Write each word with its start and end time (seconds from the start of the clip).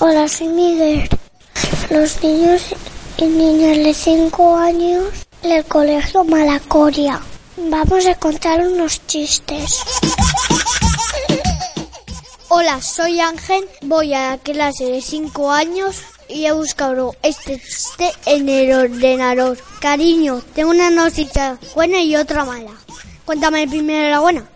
Hola, 0.00 0.28
soy 0.28 0.46
Miguel. 0.46 1.08
Los 1.90 2.22
niños 2.22 2.62
y 3.16 3.24
niñas 3.24 3.78
de 3.78 3.92
5 3.92 4.56
años 4.56 5.04
del 5.42 5.64
colegio 5.64 6.22
Malacoria. 6.22 7.20
Vamos 7.56 8.06
a 8.06 8.14
contar 8.14 8.60
unos 8.60 9.04
chistes. 9.08 9.82
Hola, 12.48 12.80
soy 12.80 13.18
Ángel, 13.18 13.68
voy 13.82 14.14
a 14.14 14.30
la 14.30 14.38
clase 14.38 14.84
de 14.84 15.00
5 15.02 15.50
años 15.50 16.02
y 16.28 16.46
he 16.46 16.52
buscado 16.52 17.16
este 17.24 17.58
chiste 17.58 18.12
en 18.26 18.48
el 18.48 18.72
ordenador. 18.72 19.58
Cariño, 19.80 20.40
tengo 20.54 20.70
una 20.70 20.90
noticia 20.90 21.58
buena 21.74 22.00
y 22.00 22.14
otra 22.14 22.44
mala. 22.44 22.70
Cuéntame 23.24 23.66
primero 23.66 24.10
la 24.10 24.20
buena. 24.20 24.48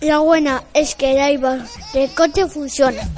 La 0.00 0.18
buena 0.18 0.64
es 0.74 0.96
que 0.96 1.12
el 1.12 1.20
airbag 1.20 1.64
del 1.92 2.12
coche 2.12 2.48
funciona. 2.48 3.08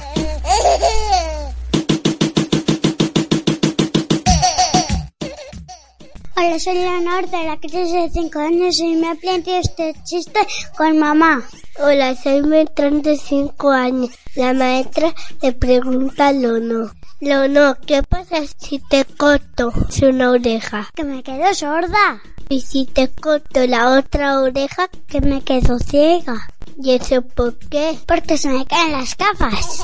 Hola, 6.53 6.59
soy 6.59 6.75
Leonor 6.75 7.27
de 7.31 7.45
la 7.45 7.57
clase 7.57 7.97
de 7.97 8.09
5 8.11 8.39
años 8.39 8.77
y 8.77 8.95
me 8.95 9.15
planteado 9.15 9.59
este 9.59 9.95
chiste 10.03 10.39
con 10.77 10.99
mamá. 10.99 11.41
Hola, 11.79 12.15
soy 12.15 12.41
Beltrán 12.41 13.01
de 13.01 13.17
5 13.17 13.71
años. 13.71 14.11
La 14.35 14.53
maestra 14.53 15.15
le 15.41 15.53
pregunta 15.53 16.27
a 16.27 16.31
Lono. 16.31 16.91
Lono, 17.21 17.75
¿qué 17.87 18.03
pasa 18.03 18.37
si 18.59 18.77
te 18.77 19.03
corto 19.03 19.73
una 20.03 20.29
oreja? 20.29 20.87
Que 20.93 21.03
me 21.03 21.23
quedo 21.23 21.51
sorda. 21.55 22.21
Y 22.49 22.61
si 22.61 22.85
te 22.85 23.07
corto 23.07 23.65
la 23.65 23.97
otra 23.97 24.39
oreja, 24.39 24.89
que 25.07 25.21
me 25.21 25.41
quedo 25.41 25.79
ciega. 25.79 26.49
¿Y 26.79 26.91
eso 26.91 27.23
por 27.23 27.57
qué? 27.57 27.97
Porque 28.05 28.37
se 28.37 28.49
me 28.49 28.63
caen 28.67 28.91
las 28.91 29.17
gafas. 29.17 29.81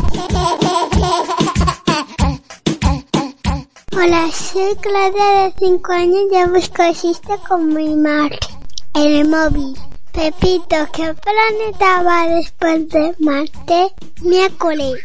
Hola, 4.02 4.32
soy 4.32 4.78
Claudia 4.78 5.44
de 5.44 5.54
5 5.60 5.92
años 5.92 6.22
y 6.32 6.50
busco 6.50 6.84
chiste 6.94 7.34
con 7.46 7.74
mi 7.74 7.96
madre 7.96 8.40
en 8.94 9.12
el 9.12 9.28
móvil. 9.28 9.76
Pepito, 10.14 10.78
¿qué 10.94 11.14
planeta 11.14 12.04
va 12.04 12.30
después 12.30 12.88
de 12.88 13.14
Marte? 13.20 13.94
Miércoles. 14.22 15.02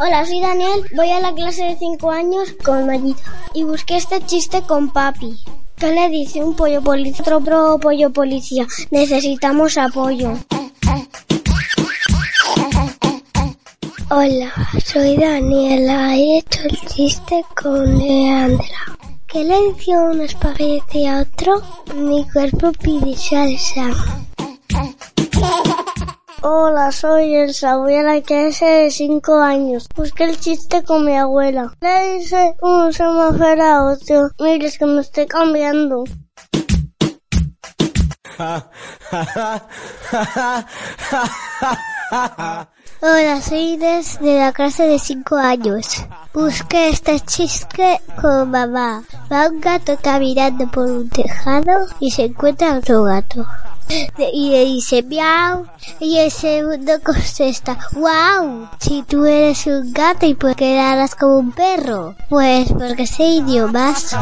Hola, 0.00 0.24
soy 0.24 0.40
Daniel, 0.40 0.82
voy 0.96 1.10
a 1.10 1.20
la 1.20 1.34
clase 1.34 1.64
de 1.64 1.76
5 1.76 2.10
años 2.10 2.54
con 2.64 2.86
Mayita 2.86 3.20
y 3.52 3.64
busqué 3.64 3.98
este 3.98 4.24
chiste 4.24 4.62
con 4.62 4.90
papi. 4.90 5.38
¿Qué 5.76 5.92
le 5.92 6.08
dice 6.08 6.42
un 6.42 6.56
pollo 6.56 6.80
policía 6.80 7.36
otro 7.36 7.78
pollo 7.78 8.10
policía? 8.10 8.66
Necesitamos 8.90 9.76
apoyo. 9.76 10.32
Hola, 14.10 14.50
soy 14.82 15.18
Daniela. 15.18 16.16
He 16.16 16.38
hecho 16.38 16.62
el 16.62 16.80
chiste 16.88 17.44
con 17.54 17.98
Leandra. 17.98 18.96
¿Qué 19.26 19.44
le 19.44 19.74
dijo 19.74 19.92
un 19.92 20.22
espagueti 20.22 21.06
a 21.06 21.20
otro? 21.20 21.62
Mi 21.94 22.26
cuerpo 22.30 22.72
pide 22.72 23.14
salsa. 23.14 23.90
Hola, 26.40 26.90
soy 26.90 27.34
Elsa, 27.34 27.76
voy 27.76 27.96
a 27.96 28.02
la 28.02 28.22
clase 28.22 28.64
de 28.64 28.90
5 28.90 29.40
años. 29.42 29.86
Busqué 29.94 30.24
el 30.24 30.40
chiste 30.40 30.82
con 30.84 31.04
mi 31.04 31.14
abuela. 31.14 31.74
Le 31.82 32.14
dice 32.14 32.54
un 32.62 32.90
semáforo 32.94 33.62
a 33.62 33.92
otro. 33.92 34.30
Mire, 34.38 34.68
es 34.68 34.78
que 34.78 34.86
me 34.86 35.02
estoy 35.02 35.26
cambiando. 35.26 36.04
Hola, 43.00 43.40
soy 43.40 43.74
Inés 43.74 44.18
de 44.20 44.40
la 44.40 44.52
clase 44.52 44.88
de 44.88 44.98
5 44.98 45.36
años. 45.36 46.04
Busqué 46.34 46.88
este 46.88 47.20
chiste 47.20 48.00
con 48.20 48.50
mamá. 48.50 49.04
Va 49.30 49.46
un 49.46 49.60
gato 49.60 49.96
caminando 50.02 50.68
por 50.68 50.86
un 50.86 51.08
tejado 51.08 51.86
y 52.00 52.10
se 52.10 52.24
encuentra 52.24 52.76
otro 52.76 53.04
gato. 53.04 53.46
Y 53.88 54.50
le 54.50 54.64
dice 54.66 55.02
miau. 55.02 55.66
Y 56.00 56.18
el 56.18 56.30
segundo 56.30 57.00
contesta, 57.02 57.78
wow, 57.92 58.68
si 58.78 59.02
tú 59.02 59.24
eres 59.24 59.66
un 59.66 59.92
gato 59.92 60.26
y 60.26 60.34
por 60.34 60.54
qué 60.54 60.78
como 61.18 61.38
un 61.38 61.52
perro. 61.52 62.14
Pues 62.28 62.70
porque 62.72 63.06
sé 63.06 63.24
idiomas. 63.24 64.14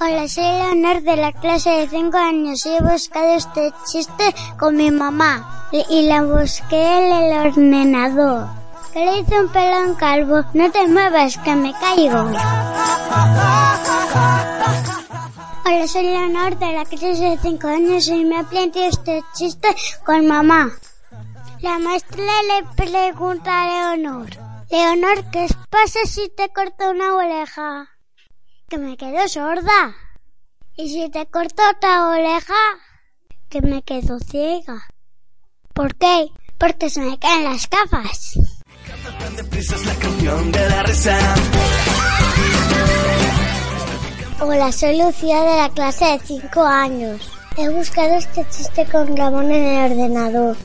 Hola, 0.00 0.28
soy 0.28 0.44
Leonor 0.44 1.02
de 1.02 1.16
la 1.16 1.32
clase 1.32 1.70
de 1.70 1.88
5 1.88 2.16
años 2.16 2.64
y 2.66 2.68
he 2.70 2.80
buscado 2.80 3.34
este 3.34 3.72
chiste 3.90 4.34
con 4.58 4.76
mi 4.76 4.90
mamá. 4.90 5.68
Y, 5.72 6.06
la 6.06 6.22
busqué 6.22 6.98
en 6.98 7.12
el 7.12 7.48
ordenador. 7.48 8.46
¿Qué 8.92 9.04
le 9.04 9.18
hice 9.20 9.40
un 9.40 9.48
pelón 9.48 9.94
calvo? 9.96 10.44
No 10.54 10.70
te 10.70 10.86
muevas, 10.86 11.36
que 11.38 11.54
me 11.56 11.72
caigo. 11.72 12.30
Hola, 15.68 15.88
soy 15.88 16.04
Leonor 16.04 16.56
de 16.60 16.72
la 16.74 16.84
clase 16.84 17.08
de 17.08 17.38
5 17.42 17.66
años 17.66 18.06
y 18.06 18.24
me 18.24 18.38
ha 18.38 18.44
planteado 18.44 18.88
este 18.88 19.20
chiste 19.34 19.66
con 20.04 20.24
mamá. 20.24 20.70
La 21.60 21.80
maestra 21.80 22.22
le 22.22 22.68
pregunta 22.76 23.62
a 23.62 23.96
Leonor, 23.96 24.28
Leonor, 24.70 25.28
¿qué 25.32 25.48
pasa 25.68 25.98
si 26.06 26.28
te 26.36 26.50
corto 26.50 26.88
una 26.92 27.16
oreja? 27.16 27.88
Que 28.68 28.78
me 28.78 28.96
quedo 28.96 29.26
sorda. 29.26 29.96
¿Y 30.76 30.88
si 30.88 31.10
te 31.10 31.26
corto 31.26 31.60
otra 31.68 32.10
oreja? 32.10 32.54
Que 33.48 33.60
me 33.60 33.82
quedo 33.82 34.20
ciega. 34.20 34.86
¿Por 35.74 35.96
qué? 35.96 36.28
Porque 36.58 36.90
se 36.90 37.00
me 37.00 37.18
caen 37.18 37.42
las 37.42 37.68
gafas. 37.68 38.34
Hola, 44.56 44.72
soy 44.72 44.96
Lucía 44.96 45.42
de 45.42 45.56
la 45.58 45.68
clase 45.68 46.06
de 46.06 46.18
5 46.18 46.62
años. 46.62 47.20
He 47.58 47.68
buscado 47.68 48.14
este 48.14 48.42
chiste 48.48 48.86
con 48.86 49.14
Ramón 49.14 49.52
en 49.52 49.64
el 49.66 49.92
ordenador. 49.92 50.56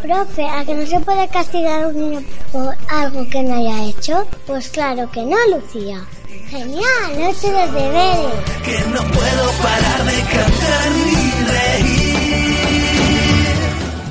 Profe, 0.00 0.46
¿a 0.46 0.64
que 0.64 0.72
no 0.72 0.86
se 0.86 1.00
puede 1.00 1.26
castigar 1.26 1.82
a 1.82 1.88
un 1.88 1.98
niño 1.98 2.22
por 2.52 2.76
algo 2.88 3.28
que 3.28 3.42
no 3.42 3.56
haya 3.56 3.86
hecho? 3.86 4.24
Pues 4.46 4.68
claro 4.68 5.10
que 5.10 5.22
no, 5.22 5.36
Lucía. 5.48 6.00
Genial, 6.48 7.18
noche 7.18 7.50
de 7.50 7.72
deberes. 7.72 8.34
Que 8.64 8.78
no 8.88 9.02
puedo 9.02 9.50
parar 9.60 10.04
de 10.04 10.20
cantar 10.22 10.90
ni 10.92 11.46
reír. 11.50 11.99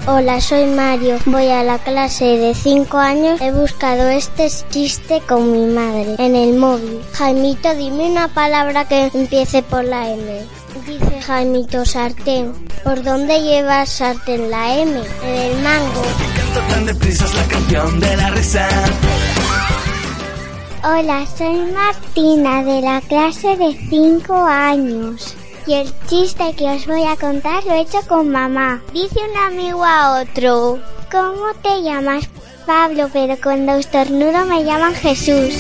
Hola, 0.08 0.42
soy 0.42 0.66
Mario. 0.66 1.18
Voy 1.26 1.48
a 1.50 1.64
la 1.64 1.78
clase 1.78 2.26
de 2.26 2.56
5 2.56 2.98
años. 2.98 3.42
He 3.42 3.52
buscado 3.52 4.10
este 4.10 4.50
chiste 4.70 5.22
con 5.28 5.52
mi 5.52 5.74
madre 5.74 6.16
en 6.18 6.36
el 6.36 6.58
móvil. 6.58 7.02
Jaimito, 7.14 7.74
dime 7.76 8.10
una 8.10 8.28
palabra 8.28 8.88
que 8.88 9.12
empiece 9.14 9.62
por 9.62 9.84
la 9.84 10.10
M. 10.10 10.42
Dice 10.88 11.22
Jaimito 11.22 11.86
sartén. 11.86 12.54
¿Por 12.84 13.04
dónde 13.04 13.42
llevas 13.42 13.90
sartén 13.90 14.50
la 14.50 14.80
M? 14.80 15.00
En 15.24 15.36
el 15.36 15.62
mango. 15.62 16.02
Canto 16.36 16.74
tan 16.74 16.86
deprisa 16.86 17.26
es 17.26 17.36
la 17.36 17.44
canción 17.44 18.00
de 18.00 18.18
la 18.18 18.30
risa. 18.32 18.70
Hola, 20.84 21.26
soy 21.38 21.58
Martina 21.74 22.64
de 22.64 22.82
la 22.82 23.02
clase 23.02 23.56
de 23.58 23.78
5 23.90 24.34
años. 24.46 25.36
Y 25.68 25.74
el 25.74 25.94
chiste 26.08 26.54
que 26.56 26.66
os 26.66 26.86
voy 26.88 27.06
a 27.06 27.16
contar 27.16 27.64
lo 27.66 27.74
he 27.74 27.82
hecho 27.82 28.00
con 28.08 28.30
mamá. 28.30 28.82
Dice 28.94 29.20
un 29.30 29.38
amigo 29.38 29.84
a 29.84 30.22
otro, 30.22 30.80
¿cómo 31.12 31.54
te 31.62 31.84
llamas? 31.84 32.28
Pablo, 32.66 33.10
pero 33.12 33.36
cuando 33.42 33.74
estornudo 33.74 34.46
me 34.46 34.64
llaman 34.64 34.94
Jesús. 34.96 35.56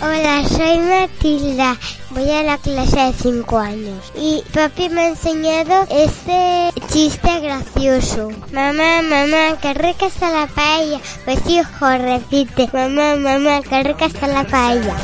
Hola, 0.00 0.48
soy 0.48 0.78
Matilda 0.78 1.76
Voy 2.18 2.30
a 2.30 2.42
la 2.42 2.58
clase 2.58 2.98
de 2.98 3.12
5 3.12 3.58
años 3.58 4.12
y 4.16 4.42
papi 4.52 4.88
me 4.88 5.02
ha 5.02 5.08
enseñado 5.10 5.86
este 5.88 6.72
chiste 6.88 7.38
gracioso. 7.38 8.30
Mamá, 8.50 9.02
mamá, 9.02 9.56
qué 9.62 9.72
rica 9.72 10.06
está 10.06 10.28
la 10.28 10.48
paella. 10.48 10.98
Pues 11.24 11.38
hijo, 11.48 11.86
repite. 11.88 12.68
Mamá, 12.72 13.14
mamá, 13.14 13.62
qué 13.62 13.84
rica 13.84 14.06
está 14.06 14.26
la 14.26 14.42
paella. 14.42 14.96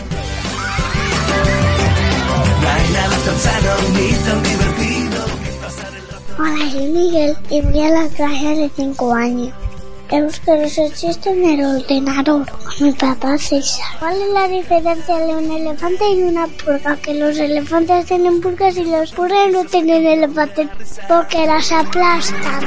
Hola, 6.36 6.70
soy 6.72 6.86
Miguel 6.88 7.36
y 7.48 7.60
voy 7.60 7.80
a 7.80 7.90
la 7.90 8.08
clase 8.08 8.56
de 8.56 8.70
5 8.74 9.14
años. 9.14 9.63
He 10.10 10.22
buscado 10.22 10.62
ese 10.62 10.90
chiste 10.92 11.30
en 11.30 11.44
el 11.44 11.64
ordenador 11.64 12.46
mi 12.80 12.92
papá 12.92 13.38
César. 13.38 13.86
¿Cuál 13.98 14.20
es 14.20 14.28
la 14.32 14.48
diferencia 14.48 15.16
de 15.18 15.36
un 15.36 15.50
elefante 15.50 16.10
y 16.10 16.22
una 16.22 16.46
purga? 16.46 16.96
Que 16.96 17.14
los 17.14 17.38
elefantes 17.38 18.06
tienen 18.06 18.40
purgas 18.40 18.76
y 18.76 18.84
los 18.84 19.12
purgas 19.12 19.52
no 19.52 19.64
tienen 19.64 20.06
elefantes 20.06 20.68
porque 21.08 21.46
las 21.46 21.70
aplastan. 21.70 22.64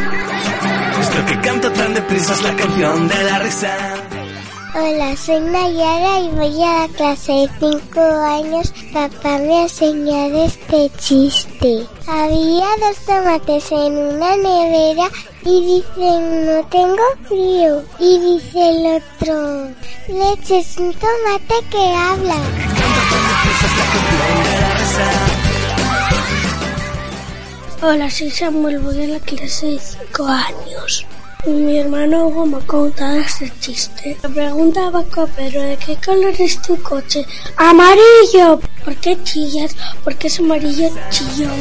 Esto 1.01 1.25
que 1.25 1.41
canto 1.41 1.71
tan 1.71 1.93
deprisa 1.93 2.33
es 2.33 2.43
la 2.43 2.55
canción 2.55 3.07
de 3.07 3.23
la 3.23 3.39
risa. 3.39 4.06
Hola, 4.79 5.17
soy 5.17 5.39
Nayara 5.39 6.19
y 6.19 6.29
voy 6.29 6.63
a 6.63 6.81
la 6.81 6.87
clase 6.89 7.31
de 7.31 7.49
5 7.59 7.99
años. 7.99 8.71
Papá 8.93 9.39
me 9.39 9.57
ha 9.57 9.61
enseñado 9.63 10.45
este 10.45 10.91
chiste. 10.99 11.87
Había 12.05 12.67
dos 12.79 12.97
tomates 13.07 13.71
en 13.71 13.97
una 13.97 14.37
nevera 14.37 15.09
y 15.43 15.81
dicen, 15.81 16.45
no 16.45 16.63
tengo 16.67 17.03
frío. 17.27 17.83
Y 17.97 18.19
dice 18.19 18.69
el 18.69 19.01
otro, 19.01 19.67
leche 20.09 20.59
es 20.59 20.77
un 20.77 20.93
tomate 20.93 21.55
que 21.71 21.93
habla. 21.95 22.35
Hola, 27.81 28.11
soy 28.11 28.29
Samuel, 28.29 28.77
voy 28.77 29.05
a 29.05 29.07
la 29.07 29.19
clase 29.21 29.65
de 29.65 29.79
5 29.79 30.27
años. 30.27 31.07
Mi 31.45 31.79
hermano 31.79 32.27
Hugo 32.27 32.45
me 32.45 32.57
ha 32.57 32.59
contado 32.61 33.17
este 33.17 33.51
chiste. 33.59 34.17
Le 34.21 34.29
pregunta 34.29 34.91
Paco 34.91 35.27
Pedro, 35.35 35.61
¿de 35.61 35.77
qué 35.77 35.97
color 36.03 36.33
es 36.39 36.61
tu 36.61 36.81
coche? 36.81 37.25
¡Amarillo! 37.55 38.59
¿Por 38.83 38.95
qué 38.97 39.21
chillas? 39.23 39.75
Porque 40.03 40.27
es 40.27 40.39
amarillo 40.39 40.89
chillón. 41.09 41.51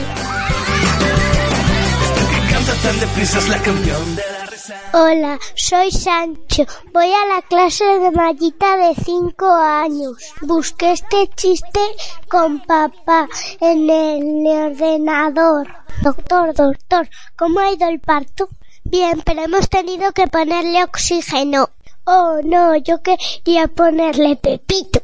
Hola, 4.93 5.39
soy 5.55 5.91
Sancho. 5.93 6.65
Voy 6.93 7.13
a 7.13 7.35
la 7.35 7.43
clase 7.43 7.85
de 7.85 8.11
mallita 8.11 8.77
de 8.77 8.95
5 8.95 9.47
años. 9.47 10.17
Busqué 10.43 10.93
este 10.93 11.29
chiste 11.37 11.81
con 12.29 12.61
papá 12.61 13.29
en 13.61 13.89
el 13.91 14.47
ordenador. 14.47 15.69
Doctor, 16.03 16.55
doctor, 16.55 17.09
¿cómo 17.37 17.61
ha 17.61 17.73
ido 17.73 17.89
el 17.89 18.01
parto? 18.01 18.49
Bien, 18.89 19.21
pero 19.25 19.43
hemos 19.43 19.69
tenido 19.69 20.13
que 20.13 20.29
ponerle 20.29 20.85
oxígeno. 20.85 21.71
Oh, 22.05 22.39
no, 22.45 22.77
yo 22.77 23.03
quería 23.03 23.67
ponerle 23.67 24.37
Pepito. 24.37 25.01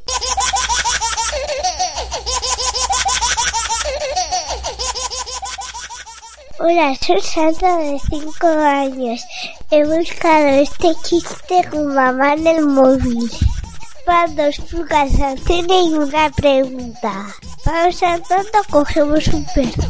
Hola, 6.60 6.94
soy 7.04 7.20
Sandra 7.22 7.76
de 7.78 7.98
5 8.08 8.46
años. 8.46 9.20
He 9.72 9.84
buscado 9.84 10.46
este 10.46 10.94
chiste 11.02 11.68
con 11.68 11.92
mamá 11.92 12.34
en 12.34 12.46
el 12.46 12.64
móvil. 12.64 13.28
Van 14.06 14.36
dos 14.36 14.60
pulgas 14.70 15.18
al 15.20 15.40
cine 15.40 15.82
y 15.82 15.94
una 15.94 16.30
pregunta. 16.30 17.34
Vamos 17.64 18.00
andando, 18.04 18.62
cogemos 18.70 19.26
un 19.26 19.44
perro. 19.46 19.88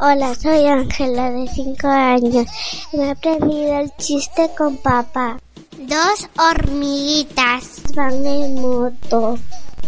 Hola, 0.00 0.32
soy 0.36 0.64
Ángela 0.64 1.32
de 1.32 1.48
5 1.48 1.88
años. 1.88 2.46
Me 2.92 3.08
he 3.08 3.10
aprendido 3.10 3.80
el 3.80 3.90
chiste 3.96 4.48
con 4.56 4.76
papá. 4.76 5.38
Dos 5.76 6.28
hormiguitas. 6.38 7.82
Van 7.96 8.24
en 8.24 8.60
moto. 8.60 9.36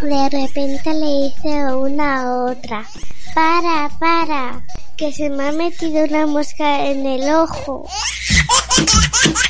De 0.02 0.28
repente 0.28 0.94
le 0.94 1.28
dice 1.28 1.74
una 1.76 2.22
a 2.22 2.44
otra. 2.46 2.84
Para, 3.36 3.88
para, 4.00 4.66
que 4.96 5.12
se 5.12 5.30
me 5.30 5.46
ha 5.46 5.52
metido 5.52 6.02
una 6.02 6.26
mosca 6.26 6.86
en 6.86 7.06
el 7.06 7.32
ojo. 7.32 7.86